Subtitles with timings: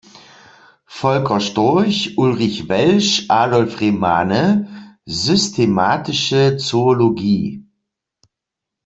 [0.87, 7.63] Volker Storch, Ulrich Welsch, Adolf Remane: "Systematische Zoologie.